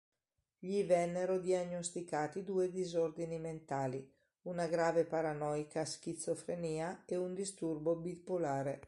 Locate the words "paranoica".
5.05-5.85